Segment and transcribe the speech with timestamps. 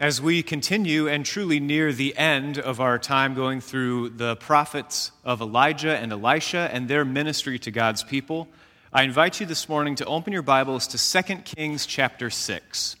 [0.00, 5.10] As we continue and truly near the end of our time going through the prophets
[5.24, 8.46] of Elijah and Elisha and their ministry to God's people,
[8.92, 12.94] I invite you this morning to open your Bibles to 2 Kings chapter 6.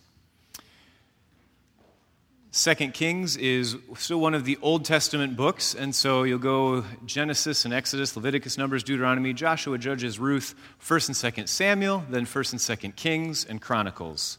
[2.50, 7.64] 2 Kings is still one of the Old Testament books, and so you'll go Genesis
[7.64, 10.52] and Exodus, Leviticus, Numbers, Deuteronomy, Joshua, Judges, Ruth,
[10.82, 14.38] 1st and 2nd Samuel, then 1st and 2nd Kings, and Chronicles.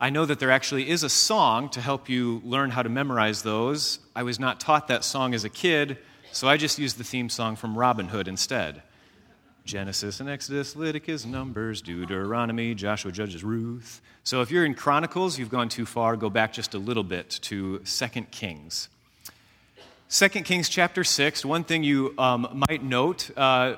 [0.00, 3.42] I know that there actually is a song to help you learn how to memorize
[3.42, 3.98] those.
[4.14, 5.98] I was not taught that song as a kid,
[6.30, 8.82] so I just used the theme song from Robin Hood instead.
[9.64, 14.00] Genesis and Exodus, Leviticus, Numbers, Deuteronomy, Joshua, Judges, Ruth.
[14.22, 17.28] So if you're in Chronicles, you've gone too far, go back just a little bit
[17.42, 18.88] to 2 Kings.
[20.10, 23.74] 2 Kings chapter 6, one thing you um, might note, uh,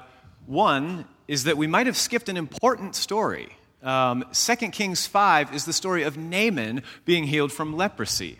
[0.47, 3.57] one, is that we might have skipped an important story.
[3.83, 8.39] Um, 2 Kings 5 is the story of Naaman being healed from leprosy.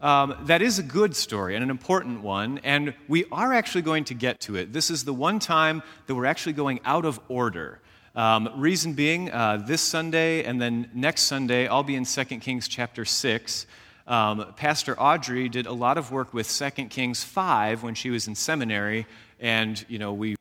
[0.00, 4.04] Um, that is a good story and an important one, and we are actually going
[4.04, 4.72] to get to it.
[4.72, 7.80] This is the one time that we're actually going out of order.
[8.16, 12.66] Um, reason being, uh, this Sunday and then next Sunday, I'll be in 2 Kings
[12.66, 13.66] chapter 6.
[14.08, 18.26] Um, Pastor Audrey did a lot of work with 2 Kings 5 when she was
[18.26, 19.06] in seminary,
[19.38, 20.34] and, you know, we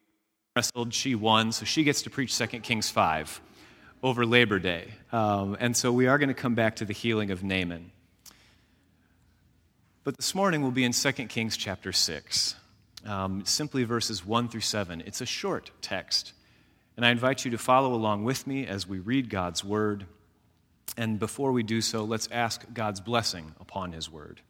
[0.56, 3.42] wrestled, she won, so she gets to preach 2 Kings 5
[4.02, 4.88] over Labor Day.
[5.12, 7.92] Um, and so we are going to come back to the healing of Naaman.
[10.04, 12.56] But this morning we'll be in 2 Kings chapter 6,
[13.06, 15.04] um, simply verses 1 through 7.
[15.06, 16.34] It's a short text.
[16.96, 20.06] And I invite you to follow along with me as we read God's word.
[20.98, 24.42] And before we do so, let's ask God's blessing upon his word.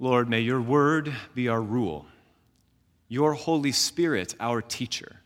[0.00, 2.06] Lord, may your word be our rule,
[3.08, 5.16] your Holy Spirit our teacher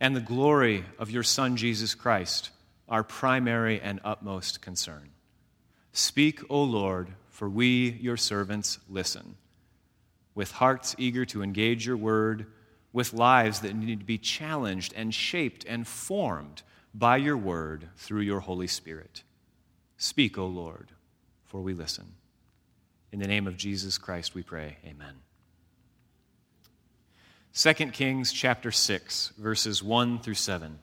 [0.00, 2.50] and the glory of your Son, Jesus Christ,
[2.88, 5.10] our primary and utmost concern.
[5.92, 9.36] Speak, O Lord, for we, your servants, listen.
[10.34, 12.46] With hearts eager to engage your word,
[12.92, 16.62] with lives that need to be challenged and shaped and formed
[16.94, 19.22] by your word through your Holy Spirit.
[19.96, 20.92] Speak, O Lord,
[21.44, 22.14] for we listen.
[23.12, 24.76] In the name of Jesus Christ we pray.
[24.84, 25.14] Amen.
[27.54, 30.78] 2 Kings chapter 6, verses 1 through 7.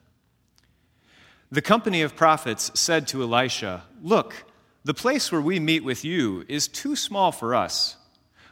[1.52, 4.46] The company of prophets said to Elisha, Look,
[4.84, 7.98] the place where we meet with you is too small for us.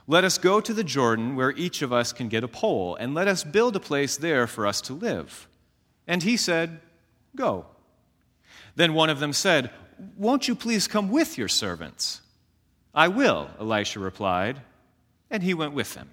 [0.08, 3.14] Let us go to the Jordan where each of us can get a pole, and
[3.14, 5.48] let us build a place there for us to live.
[6.08, 6.80] And he said,
[7.36, 7.66] Go.
[8.76, 9.70] Then one of them said,
[10.18, 12.22] Won't you please come with your servants?
[12.94, 14.62] I will, Elisha replied,
[15.30, 16.10] and he went with them.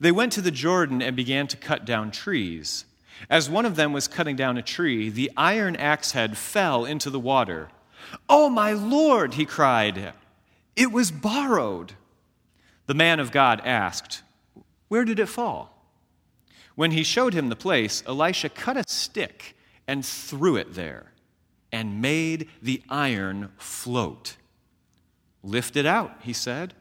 [0.00, 2.84] They went to the Jordan and began to cut down trees.
[3.30, 7.10] As one of them was cutting down a tree, the iron axe head fell into
[7.10, 7.68] the water.
[8.28, 10.12] Oh, my Lord, he cried,
[10.76, 11.94] it was borrowed.
[12.86, 14.22] The man of God asked,
[14.88, 15.70] Where did it fall?
[16.74, 19.56] When he showed him the place, Elisha cut a stick
[19.86, 21.12] and threw it there
[21.70, 24.36] and made the iron float.
[25.42, 26.74] Lift it out, he said.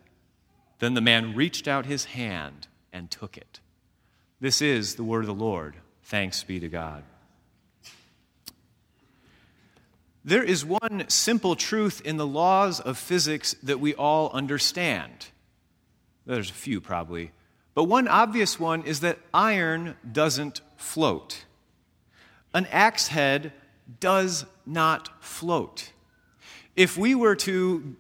[0.79, 3.59] Then the man reached out his hand and took it.
[4.40, 5.76] This is the word of the Lord.
[6.04, 7.04] Thanks be to God.
[10.26, 15.12] There is one simple truth in the laws of physics that we all understand.
[16.26, 17.32] There's a few probably,
[17.74, 21.44] but one obvious one is that iron doesn't float.
[22.53, 23.52] An axe head
[24.00, 25.92] does not float.
[26.76, 27.96] If we were to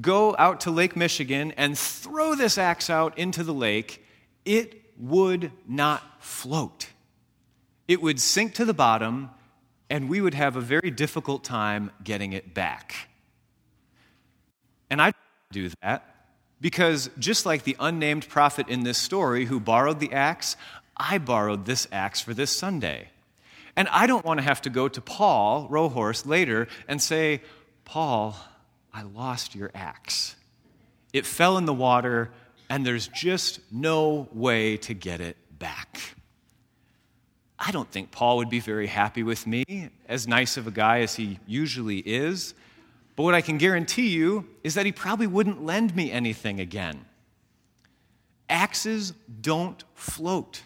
[0.00, 4.05] go out to Lake Michigan and throw this axe out into the lake,
[4.46, 6.88] it would not float.
[7.86, 9.30] It would sink to the bottom,
[9.90, 13.08] and we would have a very difficult time getting it back.
[14.88, 15.12] And I
[15.52, 16.14] do that
[16.60, 20.56] because just like the unnamed prophet in this story who borrowed the axe,
[20.96, 23.10] I borrowed this axe for this Sunday.
[23.76, 27.42] And I don't want to have to go to Paul Rohorse later and say,
[27.84, 28.36] Paul,
[28.94, 30.34] I lost your axe.
[31.12, 32.30] It fell in the water
[32.68, 36.00] and there's just no way to get it back.
[37.58, 41.00] I don't think Paul would be very happy with me, as nice of a guy
[41.00, 42.54] as he usually is.
[43.14, 47.06] But what I can guarantee you is that he probably wouldn't lend me anything again.
[48.48, 50.62] Axes don't float.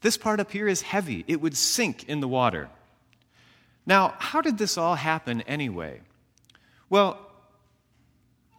[0.00, 2.68] This part up here is heavy, it would sink in the water.
[3.86, 6.00] Now, how did this all happen anyway?
[6.90, 7.31] Well,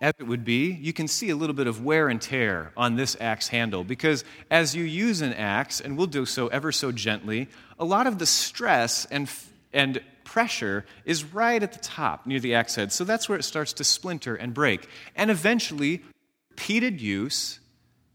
[0.04, 2.98] as it would be, you can see a little bit of wear and tear on
[2.98, 6.92] this axe handle because as you use an axe, and we'll do so ever so
[6.92, 7.48] gently,
[7.80, 9.30] a lot of the stress and,
[9.72, 12.92] And pressure is right at the top near the axe head.
[12.92, 14.90] So that's where it starts to splinter and break.
[15.16, 16.04] And eventually,
[16.50, 17.62] repeated use,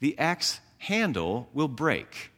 [0.01, 2.31] the axe handle will break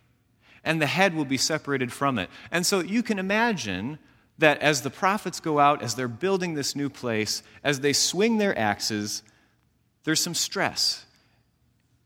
[0.63, 2.31] and the head will be separated from it.
[2.53, 3.99] And so you can imagine
[4.39, 8.39] that as the prophets go out, as they're building this new place, as they swing
[8.39, 9.23] their axes,
[10.05, 11.05] there's some stress.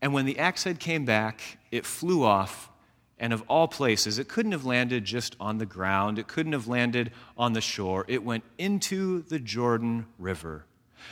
[0.01, 2.69] And when the axe head came back, it flew off.
[3.17, 6.67] And of all places, it couldn't have landed just on the ground, it couldn't have
[6.67, 8.05] landed on the shore.
[8.07, 10.65] It went into the Jordan River.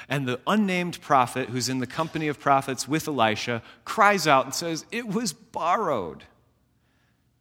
[0.10, 4.54] And the unnamed prophet, who's in the company of prophets with Elisha, cries out and
[4.54, 6.24] says, It was borrowed.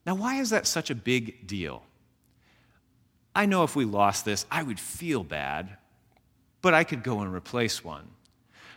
[0.06, 1.82] Now, why is that such a big deal?
[3.34, 5.76] I know if we lost this, I would feel bad,
[6.60, 8.08] but I could go and replace one.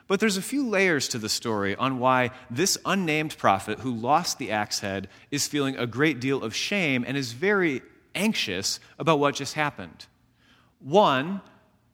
[0.08, 4.38] But there's a few layers to the story on why this unnamed prophet who lost
[4.38, 7.82] the axe head is feeling a great deal of shame and is very
[8.14, 10.06] anxious about what just happened.
[10.80, 11.42] One,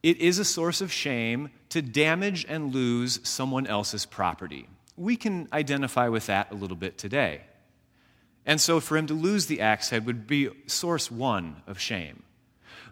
[0.03, 4.67] it is a source of shame to damage and lose someone else's property.
[4.97, 7.41] We can identify with that a little bit today.
[8.45, 12.23] And so for him to lose the axe head would be source one of shame.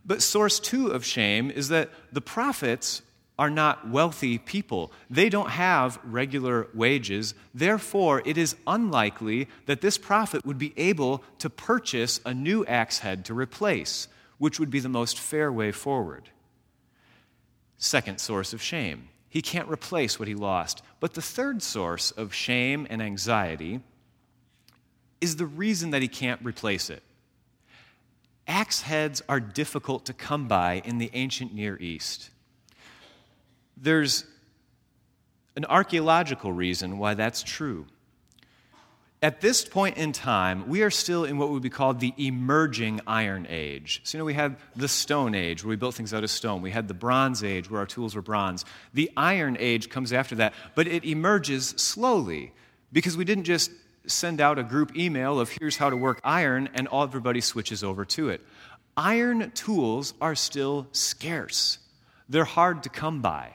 [0.05, 3.01] But source two of shame is that the prophets
[3.39, 4.91] are not wealthy people.
[5.09, 7.33] They don't have regular wages.
[7.53, 12.99] Therefore, it is unlikely that this prophet would be able to purchase a new axe
[12.99, 14.09] head to replace,
[14.39, 16.29] which would be the most fair way forward.
[17.77, 19.07] Second source of shame.
[19.29, 20.81] He can't replace what he lost.
[20.99, 23.79] But the third source of shame and anxiety
[25.21, 27.03] is the reason that he can't replace it.
[28.49, 32.31] Axe heads are difficult to come by in the ancient Near East.
[33.81, 34.25] There's
[35.55, 37.85] an archaeological reason why that's true.
[39.21, 43.01] At this point in time, we are still in what would be called the emerging
[43.05, 43.99] Iron Age.
[44.05, 46.61] So, you know, we had the Stone Age, where we built things out of stone.
[46.61, 48.63] We had the Bronze Age, where our tools were bronze.
[48.93, 52.53] The Iron Age comes after that, but it emerges slowly
[52.93, 53.71] because we didn't just
[54.07, 57.83] send out a group email of here's how to work iron, and all everybody switches
[57.83, 58.39] over to it.
[58.95, 61.79] Iron tools are still scarce,
[62.29, 63.53] they're hard to come by.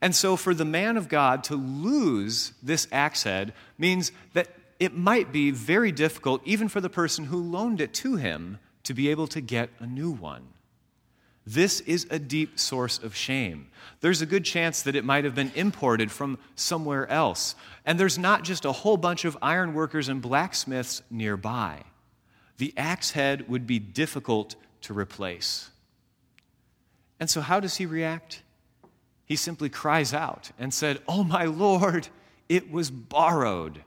[0.00, 4.48] And so, for the man of God to lose this axe head means that
[4.78, 8.94] it might be very difficult, even for the person who loaned it to him, to
[8.94, 10.48] be able to get a new one.
[11.46, 13.68] This is a deep source of shame.
[14.00, 17.54] There's a good chance that it might have been imported from somewhere else.
[17.84, 21.84] And there's not just a whole bunch of ironworkers and blacksmiths nearby.
[22.58, 25.70] The axe head would be difficult to replace.
[27.20, 28.42] And so, how does he react?
[29.26, 32.08] He simply cries out and said, Oh, my Lord,
[32.48, 33.82] it was borrowed.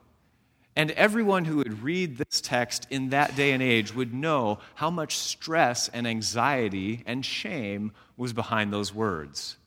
[0.75, 4.89] And everyone who would read this text in that day and age would know how
[4.89, 9.57] much stress and anxiety and shame was behind those words.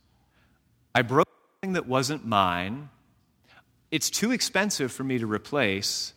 [0.94, 2.90] I broke something that wasn't mine.
[3.90, 6.12] It's too expensive for me to replace.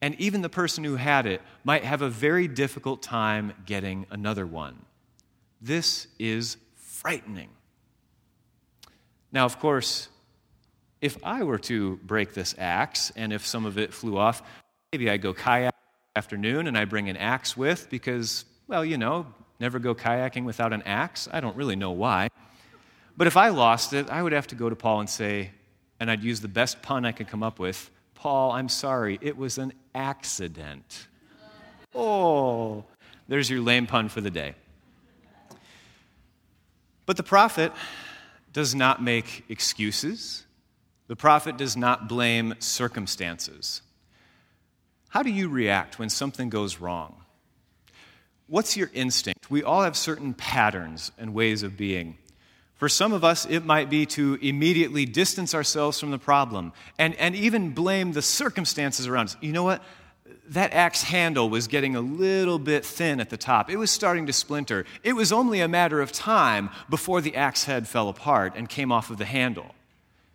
[0.00, 4.46] And even the person who had it might have a very difficult time getting another
[4.46, 4.84] one.
[5.60, 7.48] This is frightening.
[9.36, 10.08] Now, of course,
[11.02, 14.42] if I were to break this axe and if some of it flew off,
[14.90, 15.74] maybe I go kayak
[16.16, 19.26] afternoon and I bring an axe with because, well, you know,
[19.60, 21.28] never go kayaking without an axe.
[21.30, 22.30] I don't really know why.
[23.18, 25.50] But if I lost it, I would have to go to Paul and say,
[26.00, 29.36] and I'd use the best pun I could come up with Paul, I'm sorry, it
[29.36, 31.08] was an accident.
[31.94, 32.86] Oh,
[33.28, 34.54] there's your lame pun for the day.
[37.04, 37.74] But the prophet
[38.56, 40.46] does not make excuses.
[41.08, 43.82] The prophet does not blame circumstances.
[45.10, 47.16] How do you react when something goes wrong?
[48.46, 49.50] What's your instinct?
[49.50, 52.16] We all have certain patterns and ways of being.
[52.76, 57.14] For some of us, it might be to immediately distance ourselves from the problem and,
[57.16, 59.36] and even blame the circumstances around us.
[59.42, 59.82] You know what?
[60.48, 63.70] That axe handle was getting a little bit thin at the top.
[63.70, 64.84] It was starting to splinter.
[65.02, 68.92] It was only a matter of time before the axe head fell apart and came
[68.92, 69.74] off of the handle.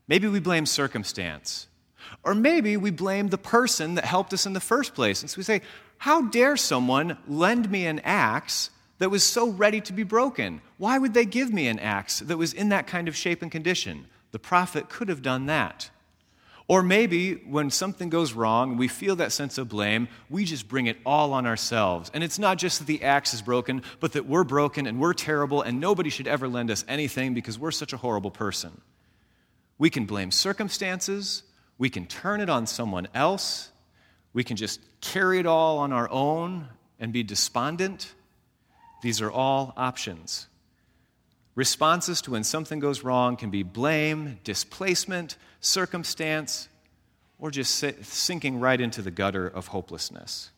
[0.08, 1.68] Maybe we blame circumstance.
[2.24, 5.22] Or maybe we blame the person that helped us in the first place.
[5.22, 5.62] And so we say,
[5.98, 10.62] How dare someone lend me an axe that was so ready to be broken?
[10.78, 13.52] Why would they give me an axe that was in that kind of shape and
[13.52, 14.08] condition?
[14.32, 15.90] The prophet could have done that.
[16.72, 20.86] Or maybe when something goes wrong, we feel that sense of blame, we just bring
[20.86, 22.10] it all on ourselves.
[22.14, 25.12] And it's not just that the axe is broken, but that we're broken and we're
[25.12, 28.80] terrible and nobody should ever lend us anything because we're such a horrible person.
[29.80, 31.44] We can blame circumstances,
[31.78, 33.70] we can turn it on someone else,
[34.32, 36.70] we can just carry it all on our own
[37.02, 38.14] and be despondent.
[39.04, 40.48] These are all options.
[41.62, 46.68] Responses to when something goes wrong can be blame, displacement, circumstance,
[47.38, 50.50] or just sinking right into the gutter of hopelessness.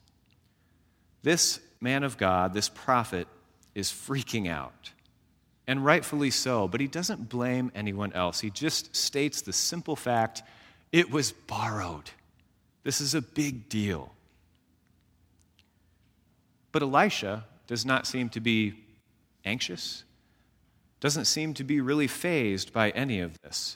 [1.21, 3.27] This man of God, this prophet,
[3.75, 4.91] is freaking out.
[5.67, 8.39] And rightfully so, but he doesn't blame anyone else.
[8.39, 10.41] He just states the simple fact
[10.93, 12.11] it was borrowed.
[12.85, 14.13] This is a big deal.
[16.71, 18.75] But Elisha does not seem to be
[19.43, 20.05] anxious,
[21.03, 23.75] doesn't seem to be really fazed by any of this.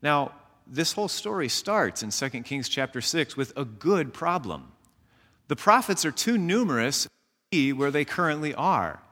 [0.00, 0.32] Now,
[0.66, 4.72] this whole story starts in 2 Kings chapter 6 with a good problem.
[5.48, 7.10] The prophets are too numerous to
[7.50, 9.02] be where they currently are.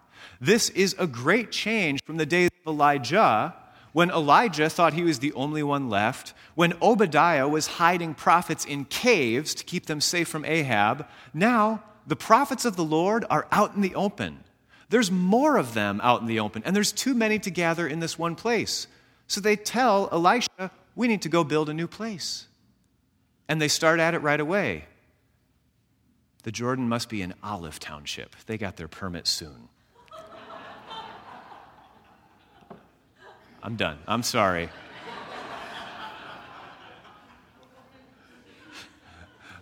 [0.40, 3.54] This is a great change from the days of Elijah,
[3.92, 8.86] when Elijah thought he was the only one left, when Obadiah was hiding prophets in
[8.86, 11.06] caves to keep them safe from Ahab.
[11.34, 14.44] Now, the prophets of the Lord are out in the open.
[14.88, 18.00] There's more of them out in the open, and there's too many to gather in
[18.00, 18.86] this one place.
[19.26, 22.46] So they tell Elisha, We need to go build a new place.
[23.48, 24.86] And they start at it right away.
[26.42, 28.34] The Jordan must be in Olive Township.
[28.46, 29.68] They got their permit soon.
[33.62, 33.98] I'm done.
[34.06, 34.70] I'm sorry.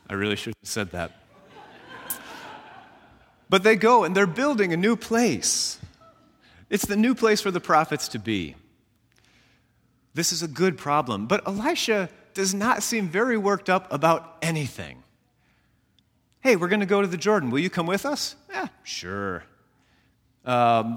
[0.08, 1.25] I really should have said that.
[3.48, 5.78] But they go and they're building a new place.
[6.68, 8.56] It's the new place for the prophets to be.
[10.14, 11.26] This is a good problem.
[11.26, 15.02] But Elisha does not seem very worked up about anything.
[16.40, 17.50] Hey, we're going to go to the Jordan.
[17.50, 18.36] Will you come with us?
[18.50, 19.44] Yeah, sure.
[20.44, 20.96] Um,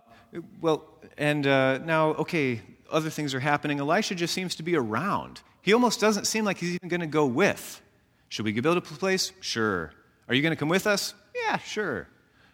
[0.62, 0.86] well,
[1.18, 3.80] and uh, now, okay, other things are happening.
[3.80, 5.42] Elisha just seems to be around.
[5.62, 7.82] He almost doesn't seem like he's even going to go with.
[8.30, 9.32] Should we build a place?
[9.42, 9.92] Sure.
[10.28, 11.14] Are you going to come with us?
[11.36, 12.08] Yeah, sure.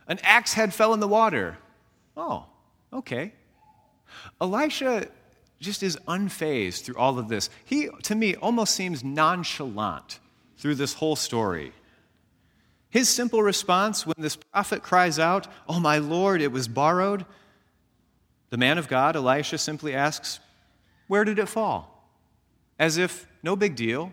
[0.07, 1.57] An axe head fell in the water.
[2.15, 2.45] Oh,
[2.93, 3.33] okay.
[4.39, 5.07] Elisha
[5.59, 7.49] just is unfazed through all of this.
[7.63, 10.19] He, to me, almost seems nonchalant
[10.57, 11.71] through this whole story.
[12.89, 17.25] His simple response when this prophet cries out, Oh, my Lord, it was borrowed,
[18.49, 20.39] the man of God, Elisha, simply asks,
[21.07, 22.09] Where did it fall?
[22.79, 24.11] As if, no big deal,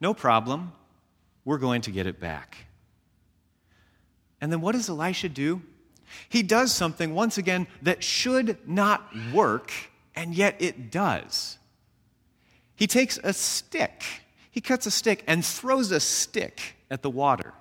[0.00, 0.72] no problem,
[1.44, 2.66] we're going to get it back.
[4.40, 5.62] And then what does Elisha do?
[6.28, 9.72] He does something, once again, that should not work,
[10.14, 11.58] and yet it does.
[12.74, 14.04] He takes a stick,
[14.50, 17.54] he cuts a stick and throws a stick at the water.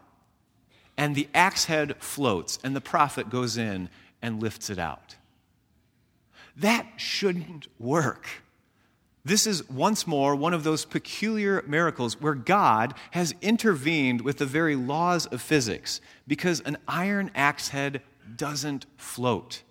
[0.97, 3.89] And the axe head floats, and the prophet goes in
[4.21, 5.15] and lifts it out.
[6.57, 8.27] That shouldn't work.
[9.23, 14.45] This is once more one of those peculiar miracles where God has intervened with the
[14.45, 18.03] very laws of physics because an iron axe head
[18.37, 19.63] doesn't float.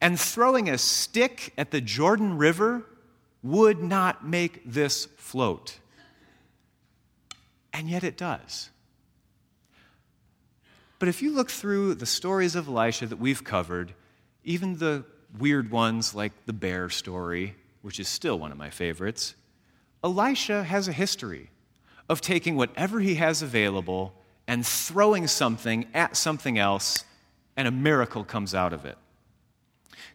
[0.00, 2.84] And throwing a stick at the Jordan River
[3.42, 5.78] would not make this float.
[7.72, 8.70] And yet it does.
[10.98, 13.94] But if you look through the stories of Elisha that we've covered,
[14.42, 15.04] even the
[15.38, 19.36] weird ones like the bear story, which is still one of my favorites,
[20.02, 21.50] Elisha has a history
[22.08, 24.14] of taking whatever he has available
[24.52, 27.04] and throwing something at something else,
[27.56, 28.98] and a miracle comes out of it.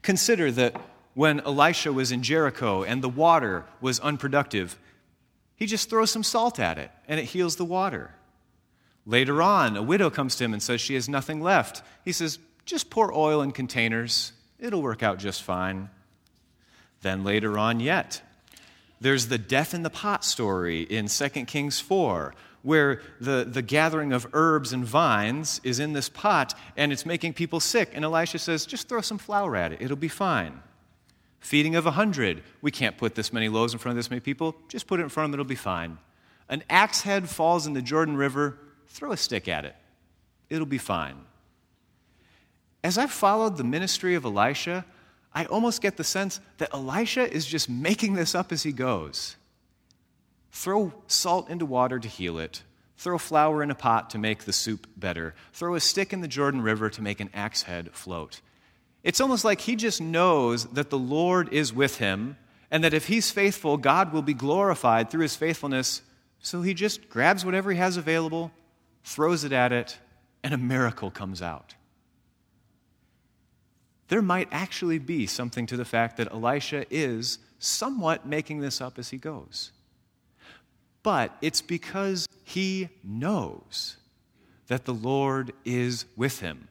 [0.03, 0.79] Consider that
[1.15, 4.77] when Elisha was in Jericho and the water was unproductive,
[5.56, 8.13] he just throws some salt at it and it heals the water.
[9.08, 11.82] Later on, a widow comes to him and says she has nothing left.
[12.06, 15.89] He says, Just pour oil in containers It'll work out just fine.
[17.01, 18.22] Then later on, yet,
[19.00, 24.14] there's the death in the pot story in 2 Kings 4, where the, the gathering
[24.14, 27.92] of herbs and vines is in this pot and it's making people sick.
[27.94, 30.62] And Elisha says, just throw some flour at it, it'll be fine.
[31.40, 34.20] Feeding of a hundred, we can't put this many loaves in front of this many
[34.20, 35.98] people, just put it in front of them, it'll be fine.
[36.50, 39.76] An axe head falls in the Jordan River, throw a stick at it,
[40.50, 41.16] it'll be fine.
[42.84, 44.86] As I've followed the ministry of Elisha,
[45.34, 49.36] I almost get the sense that Elisha is just making this up as he goes.
[50.58, 52.64] Throw salt into water to heal it.
[52.98, 55.36] Throw flour in a pot to make the soup better.
[55.54, 58.42] Throw a stick in the Jordan River to make an axe head float.
[59.04, 62.38] It's almost like he just knows that the Lord is with him
[62.72, 66.02] and that if he's faithful, God will be glorified through his faithfulness.
[66.40, 68.52] So he just grabs whatever he has available,
[69.04, 70.00] throws it at it,
[70.44, 71.76] and a miracle comes out
[74.08, 78.98] there might actually be something to the fact that Elisha is somewhat making this up
[78.98, 79.72] as he goes.
[81.08, 83.96] But it's because he knows
[84.68, 86.68] that the Lord is with him.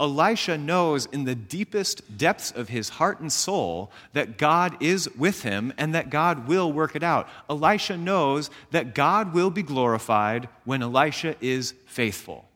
[0.00, 5.42] Elisha knows in the deepest depths of his heart and soul that God is with
[5.42, 7.28] him and that God will work it out.
[7.50, 12.48] Elisha knows that God will be glorified when Elisha is faithful.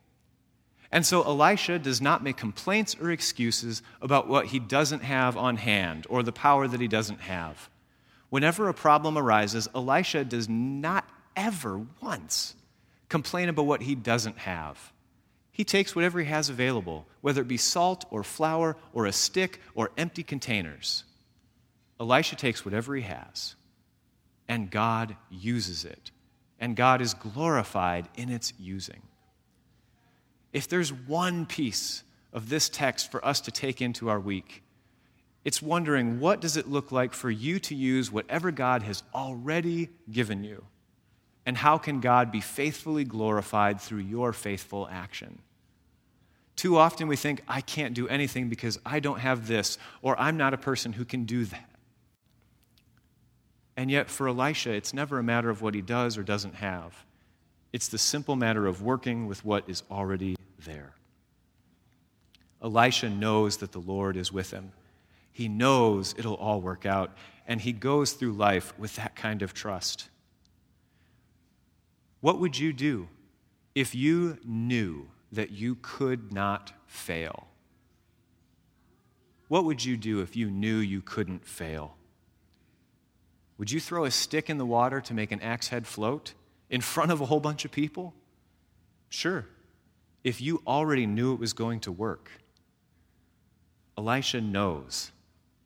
[0.90, 5.58] And so Elisha does not make complaints or excuses about what he doesn't have on
[5.58, 7.68] hand or the power that he doesn't have.
[8.32, 12.54] Whenever a problem arises, Elisha does not ever once
[13.10, 14.90] complain about what he doesn't have.
[15.50, 19.60] He takes whatever he has available, whether it be salt or flour or a stick
[19.74, 21.04] or empty containers.
[22.00, 23.54] Elisha takes whatever he has,
[24.48, 26.10] and God uses it,
[26.58, 29.02] and God is glorified in its using.
[30.54, 34.61] If there's one piece of this text for us to take into our week,
[35.44, 39.90] it's wondering what does it look like for you to use whatever God has already
[40.10, 40.64] given you?
[41.44, 45.40] And how can God be faithfully glorified through your faithful action?
[46.54, 50.36] Too often we think, I can't do anything because I don't have this, or I'm
[50.36, 51.68] not a person who can do that.
[53.76, 57.04] And yet, for Elisha, it's never a matter of what he does or doesn't have.
[57.72, 60.92] It's the simple matter of working with what is already there.
[62.62, 64.72] Elisha knows that the Lord is with him.
[65.32, 69.54] He knows it'll all work out, and he goes through life with that kind of
[69.54, 70.08] trust.
[72.20, 73.08] What would you do
[73.74, 77.48] if you knew that you could not fail?
[79.48, 81.96] What would you do if you knew you couldn't fail?
[83.58, 86.34] Would you throw a stick in the water to make an axe head float
[86.70, 88.14] in front of a whole bunch of people?
[89.08, 89.46] Sure,
[90.24, 92.30] if you already knew it was going to work.
[93.96, 95.12] Elisha knows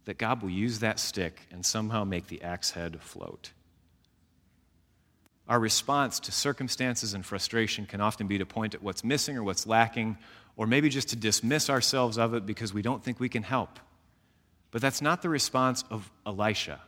[0.06, 3.52] that God will use that stick and somehow make the axe head float.
[5.48, 9.44] Our response to circumstances and frustration can often be to point at what's missing or
[9.44, 10.18] what's lacking,
[10.56, 13.78] or maybe just to dismiss ourselves of it because we don't think we can help.
[14.70, 16.80] But that's not the response of Elisha.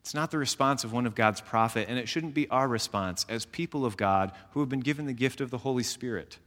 [0.00, 3.26] It's not the response of one of God's prophet, and it shouldn't be our response
[3.28, 6.38] as people of God who have been given the gift of the Holy Spirit.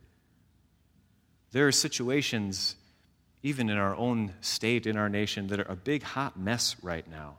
[1.52, 2.76] There are situations,
[3.43, 7.10] even in our own state, in our nation, that are a big hot mess right
[7.10, 7.38] now.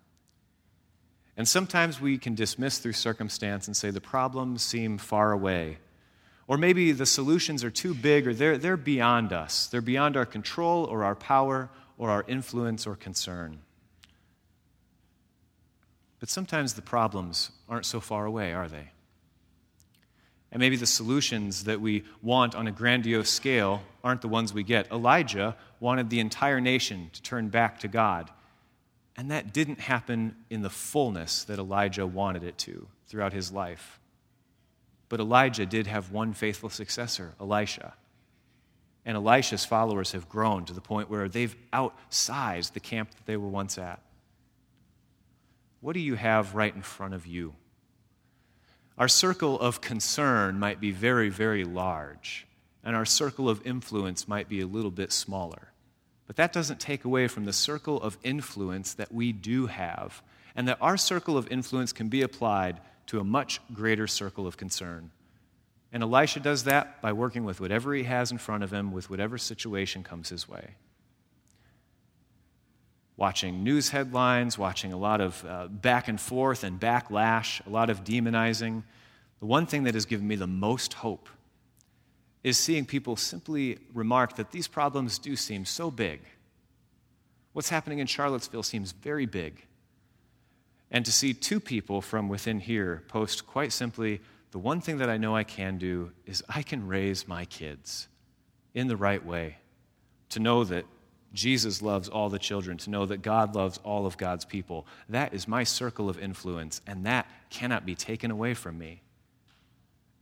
[1.37, 5.79] And sometimes we can dismiss through circumstance and say the problems seem far away.
[6.47, 9.69] Or maybe the solutions are too big or they're, they're beyond us.
[9.69, 13.61] They're beyond our control or our power or our influence or concern.
[16.21, 18.91] But sometimes the problems aren't so far away, are they?
[20.53, 24.63] And maybe the solutions that we want on a grandiose scale aren't the ones we
[24.63, 24.93] get.
[24.93, 28.31] Elijah wanted the entire nation to turn back to God.
[29.17, 33.99] And that didn't happen in the fullness that Elijah wanted it to throughout his life.
[35.09, 37.95] But Elijah did have one faithful successor, Elisha.
[39.05, 43.39] And Elisha's followers have grown to the point where they've outsized the camp that they
[43.39, 44.01] were once at.
[45.81, 47.55] What do you have right in front of you?
[48.99, 52.47] Our circle of concern might be very, very large,
[52.85, 55.73] and our circle of influence might be a little bit smaller.
[56.27, 60.23] But that doesn't take away from the circle of influence that we do have,
[60.55, 64.57] and that our circle of influence can be applied to a much greater circle of
[64.57, 65.11] concern.
[65.93, 69.11] And Elisha does that by working with whatever he has in front of him, with
[69.11, 70.75] whatever situation comes his way.
[73.23, 77.89] Watching news headlines, watching a lot of uh, back and forth and backlash, a lot
[77.89, 78.83] of demonizing.
[79.39, 81.29] The one thing that has given me the most hope
[82.43, 86.21] is seeing people simply remark that these problems do seem so big.
[87.53, 89.67] What's happening in Charlottesville seems very big.
[90.91, 95.09] And to see two people from within here post quite simply, the one thing that
[95.09, 98.09] I know I can do is I can raise my kids
[98.75, 99.59] in the right way.
[100.31, 100.87] To know that
[101.33, 104.87] Jesus loves all the children, to know that God loves all of God's people.
[105.09, 109.03] That is my circle of influence, and that cannot be taken away from me.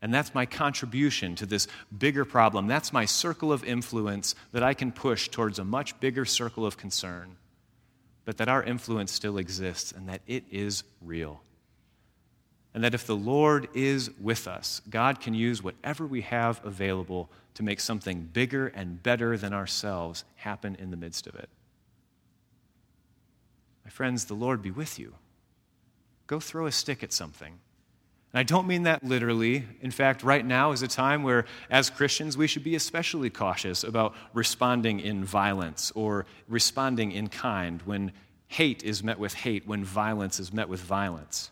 [0.02, 2.66] And that's my contribution to this bigger problem.
[2.66, 6.76] That's my circle of influence that I can push towards a much bigger circle of
[6.78, 7.36] concern.
[8.24, 11.42] But that our influence still exists and that it is real.
[12.72, 17.28] And that if the Lord is with us, God can use whatever we have available
[17.54, 21.48] to make something bigger and better than ourselves happen in the midst of it.
[23.84, 25.14] My friends, the Lord be with you.
[26.26, 27.58] Go throw a stick at something
[28.32, 29.64] and I don't mean that literally.
[29.80, 33.82] In fact, right now is a time where, as Christians, we should be especially cautious
[33.82, 38.12] about responding in violence or responding in kind when
[38.46, 41.50] hate is met with hate, when violence is met with violence.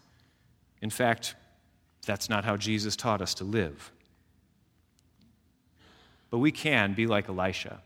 [0.81, 1.35] In fact,
[2.07, 3.91] that's not how Jesus taught us to live.
[6.31, 7.81] But we can be like Elisha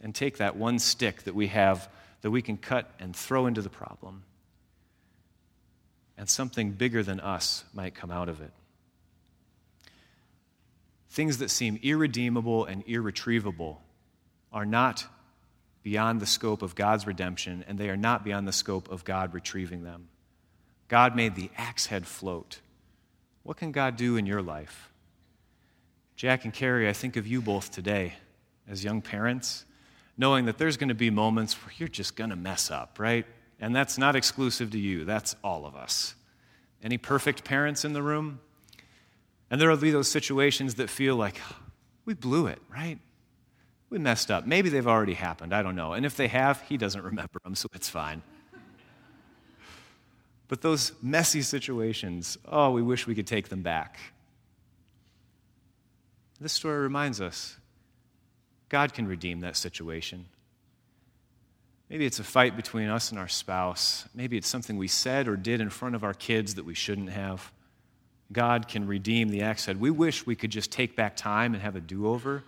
[0.00, 1.88] and take that one stick that we have
[2.22, 4.24] that we can cut and throw into the problem.
[6.16, 8.50] And something bigger than us might come out of it.
[11.10, 13.80] Things that seem irredeemable and irretrievable
[14.52, 15.06] are not
[15.82, 19.32] beyond the scope of God's redemption, and they are not beyond the scope of God
[19.32, 20.08] retrieving them.
[20.88, 22.60] God made the axe head float.
[23.42, 24.87] What can God do in your life?
[26.18, 28.14] Jack and Carrie, I think of you both today
[28.68, 29.64] as young parents,
[30.16, 33.24] knowing that there's going to be moments where you're just going to mess up, right?
[33.60, 36.16] And that's not exclusive to you, that's all of us.
[36.82, 38.40] Any perfect parents in the room?
[39.48, 41.40] And there will be those situations that feel like,
[42.04, 42.98] we blew it, right?
[43.88, 44.44] We messed up.
[44.44, 45.54] Maybe they've already happened.
[45.54, 45.92] I don't know.
[45.92, 48.22] And if they have, he doesn't remember them, so it's fine.
[50.48, 54.00] But those messy situations, oh, we wish we could take them back.
[56.40, 57.56] This story reminds us
[58.68, 60.26] God can redeem that situation.
[61.88, 64.06] Maybe it's a fight between us and our spouse.
[64.14, 67.10] Maybe it's something we said or did in front of our kids that we shouldn't
[67.10, 67.50] have.
[68.30, 69.80] God can redeem the axe head.
[69.80, 72.44] We wish we could just take back time and have a do over.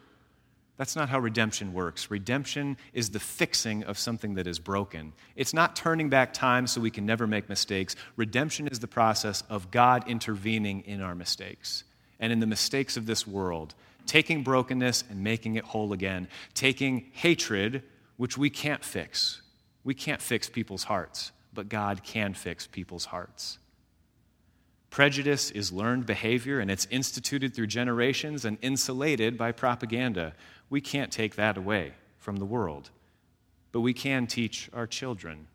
[0.77, 2.11] That's not how redemption works.
[2.11, 5.15] Redemption is the fixing of something that is broken.
[5.37, 7.97] It's not turning back time so we can never make mistakes.
[8.17, 11.85] Redemption is the process of God intervening in our mistakes
[12.21, 13.75] and in the mistakes of this world,
[14.07, 17.83] taking brokenness and making it whole again, taking hatred,
[18.17, 19.43] which we can't fix.
[19.83, 23.59] We can't fix people's hearts, but God can fix people's hearts.
[24.91, 30.35] Prejudice is learned behavior and it's instituted through generations and insulated by propaganda.
[30.69, 32.91] We can't take that away from the world,
[33.73, 35.47] but we can teach our children.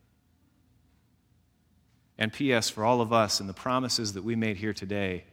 [2.17, 5.25] And P.S., for all of us and the promises that we made here today,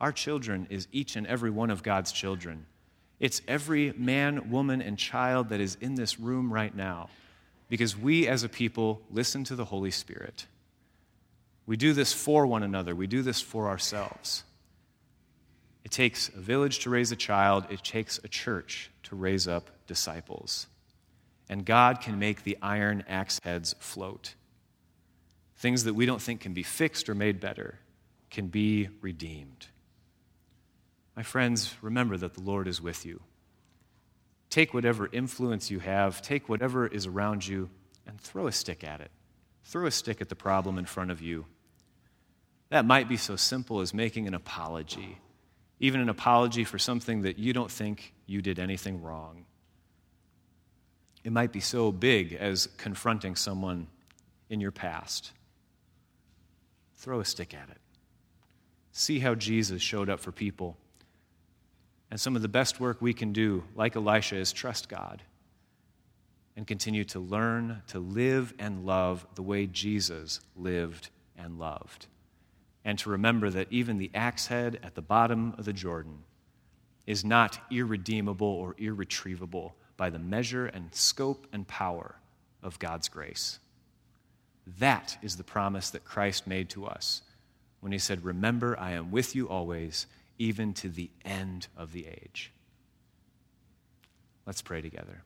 [0.00, 2.66] our children is each and every one of God's children.
[3.18, 7.10] It's every man, woman, and child that is in this room right now
[7.68, 10.46] because we as a people listen to the Holy Spirit.
[11.66, 14.44] We do this for one another, we do this for ourselves.
[15.84, 19.70] It takes a village to raise a child, it takes a church to raise up
[19.86, 20.66] disciples.
[21.48, 24.34] And God can make the iron axe heads float.
[25.56, 27.78] Things that we don't think can be fixed or made better
[28.30, 29.66] can be redeemed.
[31.20, 33.20] My friends, remember that the Lord is with you.
[34.48, 37.68] Take whatever influence you have, take whatever is around you,
[38.06, 39.10] and throw a stick at it.
[39.64, 41.44] Throw a stick at the problem in front of you
[42.70, 45.18] that might be so simple as making an apology,
[45.78, 49.44] even an apology for something that you don't think you did anything wrong.
[51.22, 53.88] It might be so big as confronting someone
[54.48, 55.32] in your past.
[56.96, 57.80] Throw a stick at it.
[58.92, 60.78] See how Jesus showed up for people.
[62.10, 65.22] And some of the best work we can do, like Elisha, is trust God
[66.56, 72.06] and continue to learn to live and love the way Jesus lived and loved
[72.84, 76.24] and to remember that even the axe head at the bottom of the Jordan
[77.06, 82.16] is not irredeemable or irretrievable by the measure and scope and power
[82.62, 83.58] of God's grace.
[84.78, 87.22] That is the promise that Christ made to us
[87.80, 90.06] when he said, Remember, I am with you always,
[90.40, 92.50] even to the end of the age.
[94.46, 95.22] Let's pray together.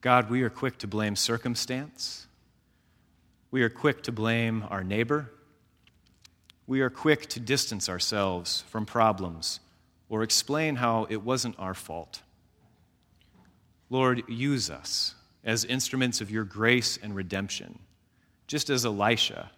[0.00, 2.26] God, we are quick to blame circumstance.
[3.50, 5.30] We are quick to blame our neighbor.
[6.66, 9.60] We are quick to distance ourselves from problems
[10.08, 12.22] or explain how it wasn't our fault.
[13.90, 17.80] Lord, use us as instruments of your grace and redemption,
[18.50, 19.48] just as Elisha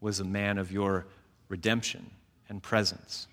[0.00, 1.04] was a man of your
[1.50, 2.10] redemption
[2.48, 3.28] and presence.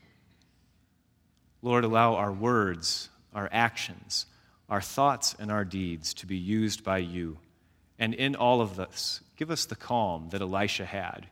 [1.62, 4.26] Lord, allow our words, our actions,
[4.68, 7.38] our thoughts and our deeds to be used by you.
[7.98, 11.28] And in all of this, give us the calm that Elisha had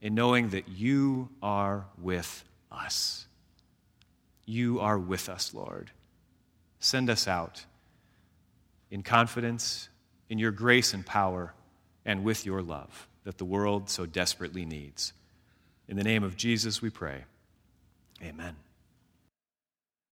[0.00, 3.26] in knowing that you are with us.
[4.46, 5.90] You are with us, Lord.
[6.80, 7.66] Send us out
[8.90, 9.90] in confidence,
[10.30, 11.52] in your grace and power,
[12.06, 15.12] and with your love that the world so desperately needs.
[15.88, 17.24] In the name of Jesus, we pray.
[18.22, 18.54] Amen.